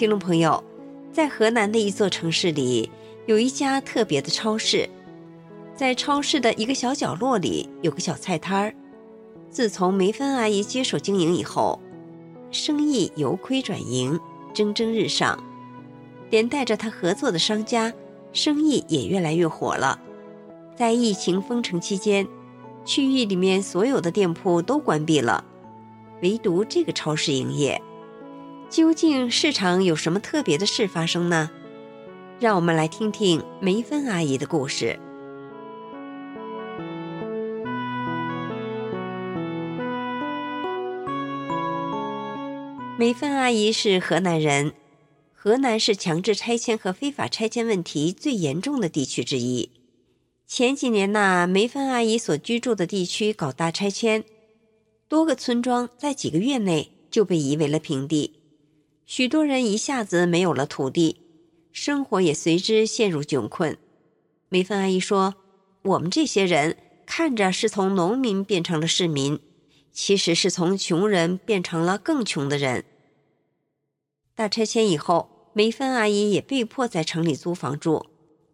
[0.00, 0.64] 听众朋友，
[1.12, 2.90] 在河南的一座城市里，
[3.26, 4.88] 有一家特别的超市。
[5.76, 8.74] 在超市的一个小角落里，有个小菜摊儿。
[9.50, 11.78] 自从梅芬阿姨接手经营以后，
[12.50, 14.18] 生意由亏转盈，
[14.54, 15.38] 蒸蒸日上。
[16.30, 17.92] 连带着她合作的商家，
[18.32, 20.00] 生意也越来越火了。
[20.74, 22.26] 在疫情封城期间，
[22.86, 25.44] 区域里面所有的店铺都关闭了，
[26.22, 27.78] 唯独这个超市营业。
[28.70, 31.50] 究竟市场有什么特别的事发生呢？
[32.38, 34.96] 让我们来听听梅芬阿姨的故事。
[42.96, 44.72] 梅芬阿姨是河南人，
[45.34, 49.70] 河南是强制拆迁和非法拆迁问题最严重的地区之一。
[50.46, 54.22] 前几年呢，梅芬阿姨所居住的地区搞大拆迁，
[55.08, 58.36] 多个村庄在几个月内就被夷为了平地。
[59.10, 61.20] 许多人一下子没有了土地，
[61.72, 63.76] 生活也随之陷入窘困。
[64.48, 65.34] 梅芬阿姨说
[65.82, 66.76] ：“我们这些人
[67.06, 69.40] 看着是从农民变成了市民，
[69.90, 72.84] 其实是从穷人变成了更穷的人。”
[74.36, 78.06] 大拆迁以后，梅芬阿姨也被迫在城里租房住，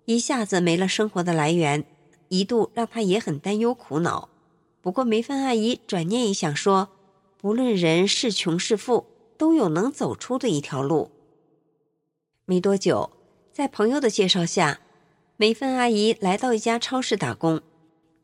[0.06, 1.84] 一下子没了生活的来源，
[2.30, 4.30] 一度让她也很担忧苦恼。
[4.80, 6.88] 不过梅芬阿姨转念一想说
[7.36, 9.08] ：“不论人是穷是富。”
[9.38, 11.10] 都有能走出的一条路。
[12.44, 13.10] 没多久，
[13.52, 14.80] 在朋友的介绍下，
[15.36, 17.60] 梅芬阿姨来到一家超市打工。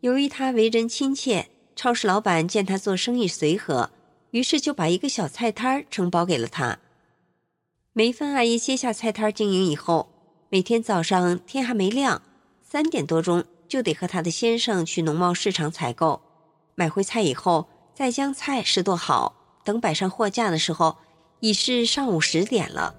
[0.01, 3.91] 由于她为人亲切，超市老板见她做生意随和，
[4.31, 6.79] 于是就把一个小菜摊儿承包给了她。
[7.93, 10.09] 梅芬阿姨接下菜摊经营以后，
[10.49, 12.23] 每天早上天还没亮，
[12.63, 16.23] 三点多钟就得和她的先生去农贸市场采购，
[16.75, 19.42] 买回菜以后，再将菜拾掇好。
[19.65, 20.97] 等摆上货架的时候，
[21.41, 22.95] 已是上午十点了。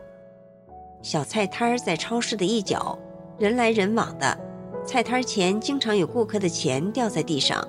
[1.02, 2.98] 小菜摊儿在超市的一角，
[3.38, 4.38] 人来人往的。
[4.86, 7.66] 菜摊前经常有顾客的钱掉在地上，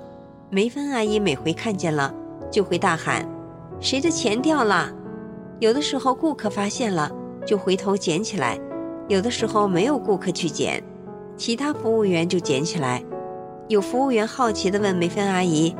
[0.49, 2.13] 梅芬阿姨每回看见了，
[2.51, 3.25] 就会大喊
[3.79, 4.91] ：“谁的钱掉了？”
[5.59, 7.09] 有的时候顾客发现了，
[7.45, 8.57] 就回头捡起来；
[9.07, 10.83] 有的时候没有顾客去捡，
[11.37, 13.01] 其他服务员就捡起来。
[13.69, 15.73] 有服务员好奇地问梅芬阿姨：“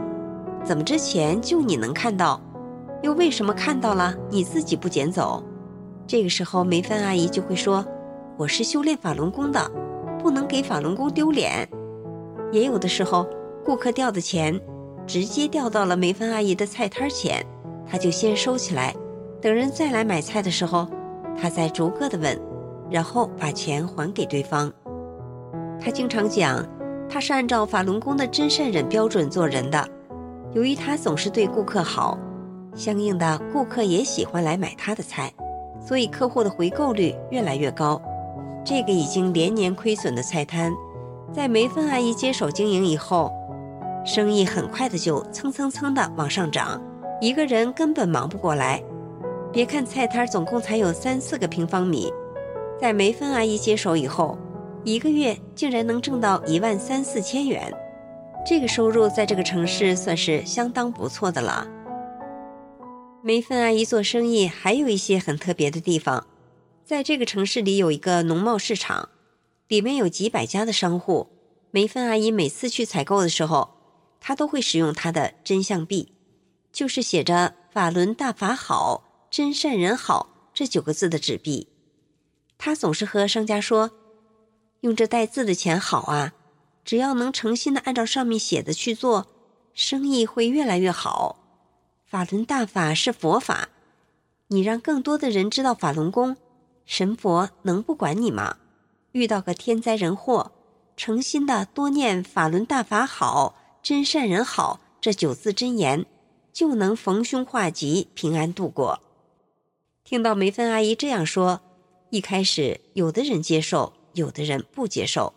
[0.64, 2.40] 怎么这钱就你能看到？”
[3.01, 5.44] 又为什么看到了你自己不捡走？
[6.07, 7.85] 这个时候，梅芬阿姨就会说
[8.38, 9.72] ：“我是修炼法轮功的，
[10.19, 11.67] 不能给法轮功丢脸。”
[12.51, 13.28] 也有的时候，
[13.63, 14.59] 顾客掉的钱
[15.07, 17.45] 直接掉到了梅芬阿姨的菜摊前，
[17.89, 18.95] 她就先收起来，
[19.41, 20.88] 等人再来买菜的时候，
[21.39, 22.39] 她再逐个的问，
[22.89, 24.72] 然后把钱还给对方。
[25.79, 26.63] 她经常讲，
[27.09, 29.88] 她是按照法轮功的真善忍标准做人的，
[30.53, 32.17] 由于她总是对顾客好。
[32.75, 35.34] 相应的，顾客也喜欢来买他的菜，
[35.80, 38.02] 所以客户的回购率越来越高。
[38.63, 40.74] 这个已经连年亏损的菜摊，
[41.31, 43.31] 在梅芬阿姨接手经营以后，
[44.06, 46.81] 生意很快的就蹭蹭蹭的往上涨，
[47.22, 48.83] 一个人根本忙不过来。
[49.54, 52.12] 别看菜摊总共才有三四个平方米，
[52.77, 54.38] 在梅芬阿姨接手以后，
[54.83, 57.72] 一个月竟然能挣到一万三四千元，
[58.45, 61.66] 这个收入在这个城市算是相当不错的了。
[63.27, 66.27] 梅芬阿姨做生意还有一些很特别的地方，
[66.86, 69.10] 在这个城市里有一个农贸市场，
[69.68, 71.30] 里面有几百家的商户。
[71.72, 73.77] 梅芬阿姨每次去采购的时候，
[74.22, 76.12] 她都会使用她的真相币，
[76.72, 81.69] 就是写着“法轮大法好，真善人好”这九个字的纸币。
[82.60, 83.89] 她总是和商家说
[84.81, 86.36] ：“用这带字的钱好啊，
[86.83, 89.25] 只要能诚心的按照上面写的去做，
[89.74, 91.42] 生意会越来越好。”
[92.15, 93.67] 法轮大法是佛法，
[94.47, 96.38] 你让更多的人知道法轮功，
[96.85, 98.56] 神佛能不管你吗？
[99.12, 100.53] 遇到个天灾人祸，
[100.95, 106.06] 诚心的多念法轮大法好，真善人好这九字真言，
[106.53, 109.01] 就能逢凶化吉，平安度过。
[110.06, 111.59] 听到梅芬阿姨这样说，
[112.12, 115.33] 一开始有的人接受，有的人不接受。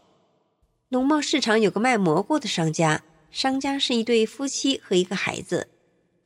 [0.90, 3.02] 农贸市场有个卖蘑菇的商家，
[3.32, 5.70] 商家是一对夫妻和一个孩子。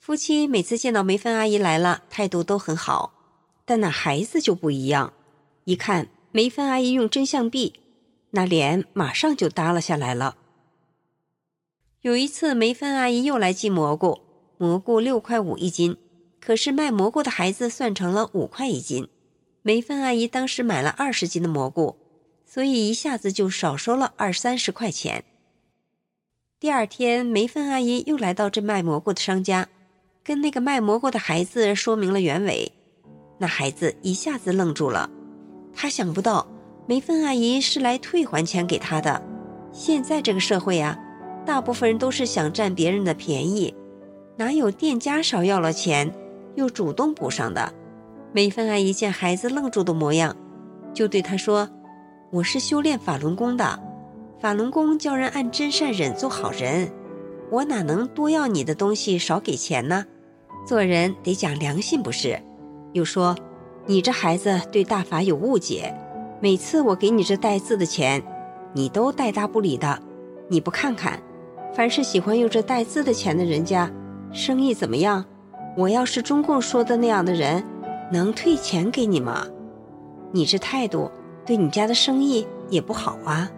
[0.02, 3.12] 夫妻每次见到梅芬阿姨来了，态度都很好，
[3.64, 5.12] 但那孩子就不一样。
[5.62, 7.74] 一看梅芬阿姨用真相币，
[8.30, 10.36] 那脸马上就耷拉下来了。
[12.00, 14.22] 有一次，梅芬阿姨又来寄蘑菇，
[14.58, 15.96] 蘑菇六块五一斤，
[16.40, 19.06] 可是卖蘑菇的孩子算成了五块一斤。
[19.62, 21.96] 梅芬阿姨当时买了二十斤的蘑菇。
[22.44, 25.24] 所以一下子就少收了二三十块钱。
[26.58, 29.68] 第二天，梅芬阿姨又来到这卖蘑菇的商家，
[30.24, 32.72] 跟那个卖蘑菇的孩子说明了原委。
[33.38, 35.10] 那孩子一下子愣住了，
[35.74, 36.46] 他想不到
[36.86, 39.22] 梅芬阿姨是来退还钱给他的。
[39.72, 40.98] 现在这个社会啊，
[41.44, 43.74] 大部分人都是想占别人的便宜，
[44.36, 46.12] 哪有店家少要了钱
[46.54, 47.72] 又主动补上的？
[48.32, 50.36] 梅芬阿姨见孩子愣住的模样，
[50.94, 51.68] 就对他说。
[52.30, 53.78] 我是修炼法轮功的，
[54.40, 56.90] 法轮功教人按真善忍做好人，
[57.52, 60.06] 我哪能多要你的东西少给钱呢？
[60.66, 62.40] 做人得讲良心不是？
[62.94, 63.36] 又说
[63.84, 65.94] 你这孩子对大法有误解，
[66.40, 68.22] 每次我给你这带字的钱，
[68.72, 70.00] 你都带搭不理的，
[70.48, 71.22] 你不看看，
[71.74, 73.92] 凡是喜欢用这带字的钱的人家，
[74.32, 75.22] 生意怎么样？
[75.76, 77.62] 我要是中共说的那样的人，
[78.10, 79.46] 能退钱给你吗？
[80.32, 81.10] 你这态度。
[81.44, 83.50] 对你家的生意也不好啊！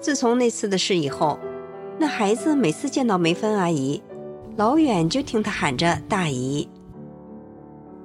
[0.00, 1.38] 自从那次的事以后，
[1.98, 4.02] 那孩子每次见到梅芬阿姨，
[4.56, 6.68] 老远就听她喊着“大姨”。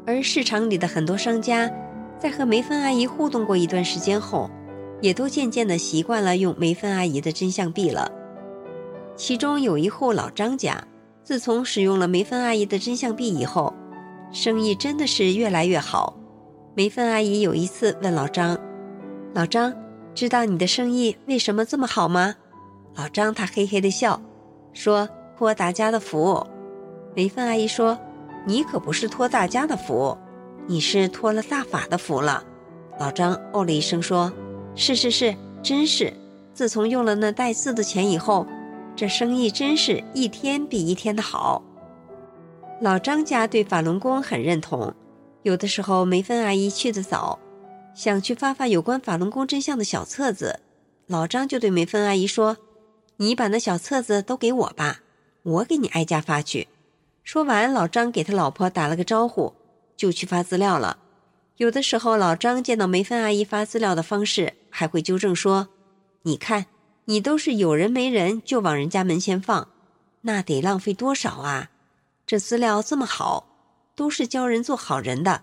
[0.05, 1.69] 而市场里的很多商家，
[2.19, 4.49] 在和梅芬阿姨互动过一段时间后，
[5.01, 8.11] 也都渐渐地习惯了用梅芬阿姨的真相币了。
[9.15, 10.83] 其中有一户老张家，
[11.23, 13.73] 自从使用了梅芬阿姨的真相币以后，
[14.31, 16.15] 生意真的是越来越好。
[16.75, 18.57] 梅芬阿姨有一次问老张。
[19.33, 19.73] 老张，
[20.13, 22.35] 知道你的生意为什么这么好吗？
[22.97, 24.19] 老张他嘿嘿的笑，
[24.73, 25.07] 说
[25.37, 26.43] 托大家的福。
[27.15, 27.95] 梅芬阿姨说，
[28.43, 30.17] 你可不是托大家的福，
[30.65, 32.43] 你是托了大法的福了。
[32.99, 34.33] 老张哦了一声说，
[34.73, 36.11] 是是是，真是。
[36.55, 38.47] 自从用了那带字的钱以后，
[38.95, 41.61] 这生意真是一天比一天的好。
[42.81, 44.91] 老张家对法轮功很认同，
[45.43, 47.37] 有的时候梅芬阿姨去的早。
[47.93, 50.59] 想去发发有关法轮功真相的小册子，
[51.05, 52.57] 老张就对梅芬阿姨说
[53.17, 55.01] ：“你把那小册子都给我吧，
[55.43, 56.67] 我给你挨家发去。”
[57.23, 59.53] 说完，老张给他老婆打了个招呼，
[59.95, 60.97] 就去发资料了。
[61.57, 65.67] 有的时候，老张见到梅芬阿姨发资料的方式，还会纠正说
[66.23, 66.67] ：“你看，
[67.05, 69.67] 你都是有人没人就往人家门前放，
[70.21, 71.69] 那得浪费多少啊？
[72.25, 73.47] 这资料这么好，
[73.95, 75.41] 都是教人做好人的，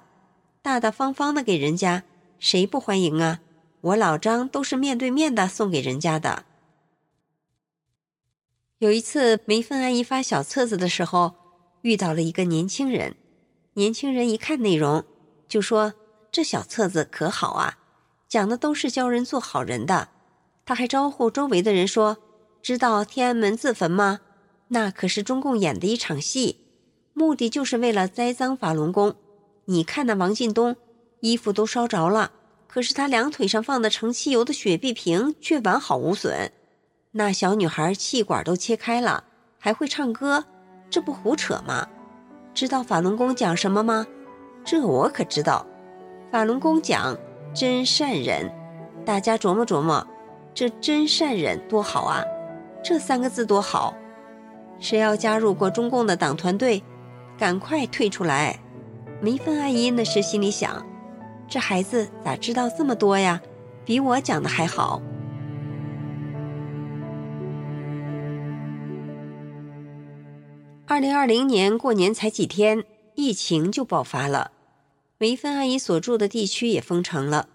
[0.63, 2.05] 大大方方的给人家。”
[2.39, 3.41] 谁不欢迎啊？
[3.81, 6.45] 我老张都是面对面的送给人家的。
[8.79, 11.35] 有一次，梅芬阿姨发小册子的时候，
[11.83, 13.15] 遇到了一个年轻人。
[13.75, 15.05] 年轻人一看内容，
[15.49, 15.95] 就说
[16.33, 17.79] ：“这小册子可好啊，
[18.29, 20.09] 讲的都是教人做好人的。”
[20.67, 22.19] 他还招呼周围的人说
[22.61, 24.21] ：“知道天安门自焚吗？
[24.69, 26.67] 那可是中共演的一场戏，
[27.13, 29.15] 目的就是为了栽赃法轮功。
[29.67, 30.77] 你看那王进东。”
[31.21, 32.33] 衣服都烧着了，
[32.67, 36.53] 可是他两腿上放的盛汽油的雪碧瓶却完好无损。
[37.17, 39.23] 那小女孩气管都切开了，
[39.61, 40.45] 还会唱歌，
[40.91, 41.87] 这不胡扯吗？
[42.53, 44.05] 知道法轮功讲什么吗？
[44.65, 45.65] 这我可知道，
[46.33, 47.17] 法轮功讲
[47.55, 48.53] 真善忍。
[49.05, 50.05] 大家琢磨琢磨，
[50.53, 52.25] 这真善忍多好啊！
[52.83, 53.95] 这三个字多好。
[54.81, 56.83] 谁要加入过中共的党团队，
[57.39, 58.59] 赶快退出来。
[59.21, 60.85] 梅芬阿姨那时心里想。
[61.47, 63.41] 这孩子咋知道这么多呀？
[63.85, 65.01] 比我讲的还好。
[70.95, 72.85] 二零二零年过年才几天，
[73.17, 74.53] 疫情就爆发了，
[75.19, 77.49] 梅芬阿姨所住的地区也封城了，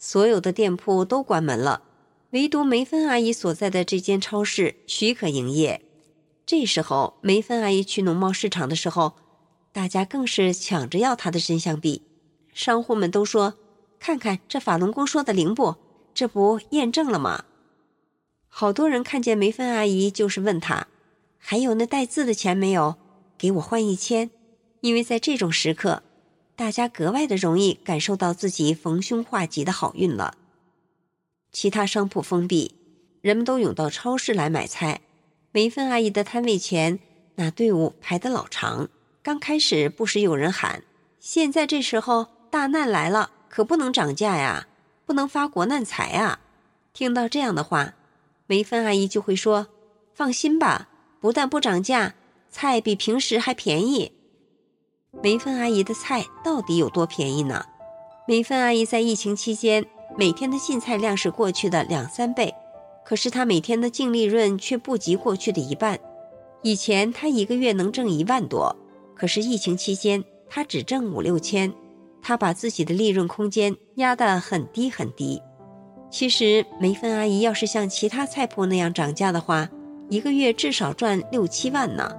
[0.00, 1.84] 所有的店铺都关门了，
[2.30, 5.80] 唯独梅芬阿姨所在的这间超市许可营业。
[6.44, 9.12] 这时候，梅芬阿姨去农贸市场的时候，
[9.70, 12.02] 大家更是抢着要她的真相币。
[12.52, 13.54] 商户们都说
[14.00, 15.76] ：“看看这法轮功说的灵不？
[16.12, 17.44] 这不验证了吗？”
[18.50, 20.88] 好多人看见梅芬阿姨，就是问她
[21.44, 22.96] ：“还有那带字的钱没有？
[23.36, 24.30] 给我换一千。”
[24.80, 26.02] 因为在这种时刻，
[26.56, 30.36] 大家格外的容易感受到自己逢凶化吉的好运了。
[31.52, 32.74] 其他商铺封闭，
[33.20, 35.00] 人们都涌到超市来买菜。
[35.52, 36.98] 梅芬阿姨的摊位前，
[37.34, 38.88] 那队伍排得老长。
[39.22, 40.82] 刚开始不时有人喊
[41.20, 44.66] ：“现在这时候大难来了，可不能涨价呀，
[45.04, 46.40] 不能发国难财啊！”
[46.92, 47.94] 听到这样的话，
[48.46, 49.68] 梅芬阿姨就会说
[50.12, 50.88] ：“放心吧，
[51.22, 52.14] 不但不涨价，
[52.50, 54.12] 菜比平时还便宜。”
[55.22, 57.64] 梅芬阿姨的菜到底有多便宜呢？
[58.28, 59.84] 梅芬阿姨在疫情期间
[60.18, 62.54] 每天的进菜量是过去的两三倍，
[63.04, 65.98] 可是她每天的净利润却不及过去的一半。
[66.62, 68.74] 以前她一个月能挣一万多，
[69.14, 71.72] 可是疫情期间她只挣五六千，
[72.22, 75.42] 她把自己的利润空间压得很低很低。
[76.10, 79.68] 其实梅芬阿姨要是像其他菜铺那样涨价的话，
[80.12, 82.14] 一个月至少赚六七万呢。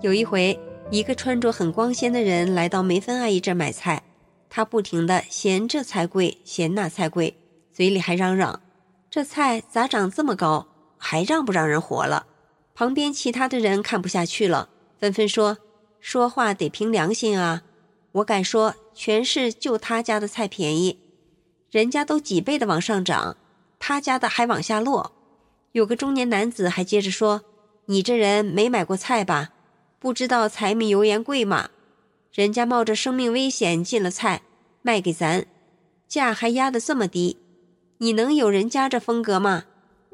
[0.00, 0.58] 有一回，
[0.90, 4.02] 一个穿着很光鲜的人来到梅芬阿姨这买菜，
[4.48, 7.36] 他不停的嫌这菜贵，嫌那菜贵，
[7.74, 8.58] 嘴里还嚷嚷
[9.10, 10.66] ：“这菜咋长这么高？
[10.96, 12.24] 还让不让人活了？”
[12.74, 15.58] 旁边其他的人看不下去了，纷纷说
[16.00, 17.62] ：“说话得凭良心啊！
[18.12, 20.98] 我敢说，全市就他家的菜便宜，
[21.70, 23.36] 人家都几倍的往上涨，
[23.78, 25.12] 他家的还往下落。”
[25.72, 27.42] 有个中年男子还接着说
[27.86, 29.50] ：“你这人没买过菜吧？”
[29.98, 31.70] 不知道柴米油盐贵吗？
[32.32, 34.42] 人家冒着生命危险进了菜，
[34.82, 35.46] 卖给咱，
[36.06, 37.38] 价还压得这么低，
[37.98, 39.64] 你能有人家这风格吗？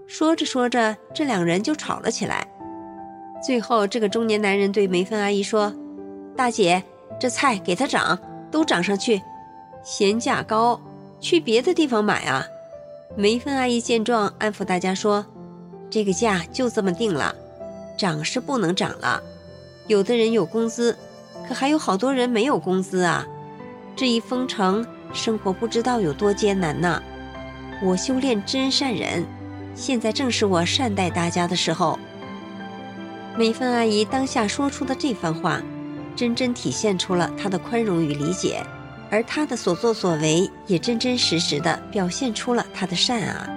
[0.06, 2.51] 说着说着，这两人就吵了起来。
[3.44, 5.74] 最后，这个中年男人对梅芬阿姨说
[6.36, 6.82] ：“大姐，
[7.18, 8.16] 这菜给他涨，
[8.52, 9.20] 都涨上去，
[9.82, 10.80] 嫌价高，
[11.18, 12.46] 去别的地方买啊。”
[13.16, 15.26] 梅芬阿姨见状，安抚大家说
[15.90, 17.34] ：“这个价就这么定了，
[17.98, 19.20] 涨是不能涨了。”
[19.88, 20.96] 有的人有工资，
[21.48, 23.26] 可还有好多人没有工资啊！
[23.96, 27.02] 这一封城，生活不知道有多艰难呢。
[27.82, 29.26] 我修炼真善忍，
[29.74, 31.98] 现在正是我善待大家的时候。
[33.34, 35.60] 梅芬阿姨当下说出的这番话，
[36.14, 38.62] 真真体现出了她的宽容与理解，
[39.10, 43.48] 而她的所作所为也真真实实的表现出了她的善啊。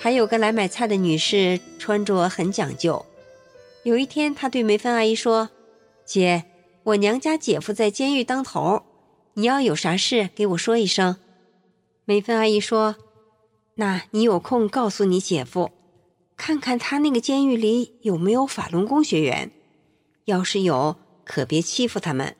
[0.00, 3.04] 还有个来买菜的女士，穿着很讲究。
[3.82, 5.48] 有一天，她对梅芬阿姨说
[6.04, 6.44] ：“姐，
[6.84, 8.82] 我娘家姐夫在监狱当头，
[9.34, 11.16] 你要有啥事给我说一声。”
[12.04, 12.96] 梅芬阿姨说
[13.76, 15.70] ：“那你有空告诉你姐夫，
[16.36, 19.50] 看看他那个监狱里有没有法轮功学员，
[20.26, 22.36] 要是有，可别欺负他们。”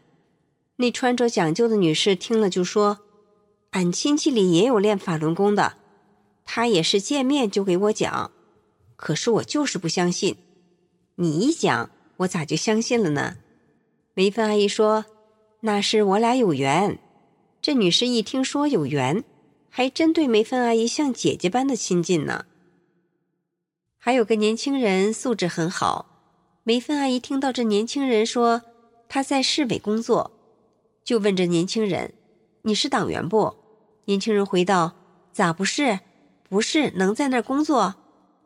[0.76, 2.98] 那穿着讲究的女士听了就说
[3.70, 5.74] ：“俺亲戚里也有练法轮功的。”
[6.46, 8.30] 他也是见面就给我讲，
[8.96, 10.36] 可是我就是不相信。
[11.14, 13.38] 你一讲，我咋就相信了呢？
[14.16, 15.06] 梅芬阿姨说
[15.62, 17.00] ：“那是我俩有缘。”
[17.60, 19.24] 这女士一听说有缘，
[19.68, 22.44] 还真对梅芬阿姨像姐姐般的亲近呢。
[23.98, 26.06] 还有个年轻人素质很好，
[26.62, 28.62] 梅芬阿姨听到这年轻人说
[29.08, 30.30] 他在市委工作，
[31.02, 32.14] 就问这年轻人
[32.62, 33.56] ：“你是党员不？”
[34.06, 34.94] 年轻人回道
[35.32, 35.98] ：“咋不是？”
[36.48, 37.96] 不是能在那儿工作，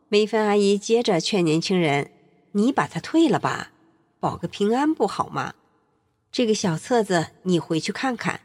[0.07, 2.09] 梅芬阿姨接着劝年轻人
[2.53, 3.71] ：“你把他退了吧，
[4.19, 5.53] 保个平安不好吗？
[6.31, 8.41] 这个小册子你回去看看，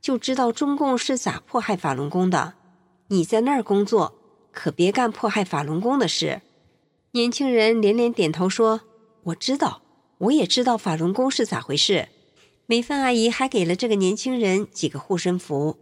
[0.00, 2.54] 就知道中共是咋迫害法轮功的。
[3.08, 4.14] 你在那儿工作，
[4.52, 6.42] 可别干迫害法轮功的事。”
[7.12, 8.82] 年轻人连连点头说
[9.24, 9.82] ：“我知道，
[10.18, 12.08] 我也知道法轮功是咋回事。”
[12.66, 15.78] 梅芬阿姨还给了这个年轻人几个护身符。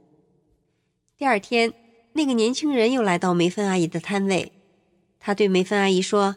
[1.17, 1.73] 第二天。
[2.17, 4.53] 那个年轻人又来到梅芬阿姨的摊位，
[5.19, 6.37] 他对梅芬阿姨说：“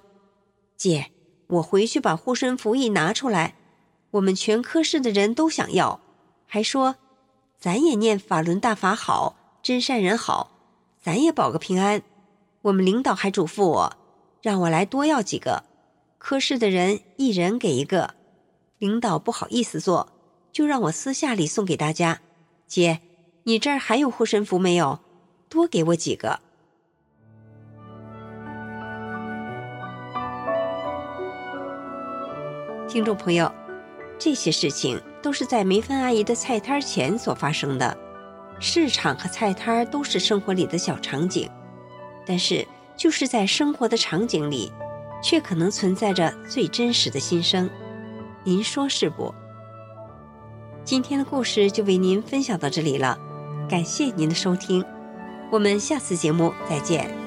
[0.76, 1.12] 姐，
[1.46, 3.57] 我回去把护身符一拿出来，
[4.12, 6.00] 我们全科室的人都想要，
[6.46, 6.96] 还说
[7.60, 10.52] 咱也念法轮大法好，真善人好，
[11.02, 12.02] 咱也保个平安。
[12.64, 13.98] 我们领导还嘱咐我，
[14.42, 15.64] 让我来多要几个，
[16.18, 18.16] 科室的人一人给一个。
[18.80, 20.10] 领导不好意思做，
[20.52, 22.22] 就让我私下里送给大家。
[22.68, 23.02] 姐，
[23.44, 25.00] 你这儿还有护身符没有？”
[25.50, 26.42] 多给我几个，
[32.90, 33.50] 听众朋友，
[34.20, 37.98] 这些事情都是在梅芬阿姨的菜摊前所发生的。
[38.60, 41.48] 市场和菜摊都是生活里的小场景，
[42.26, 44.72] 但是就是在生活的场景里，
[45.22, 47.70] 却可能存在着最真实的心声。
[48.44, 49.34] 您说是不？
[50.84, 53.20] 今天的故事就为您分享到这里了，
[53.70, 54.84] 感谢您的收听，
[55.52, 57.27] 我们下次节目再见。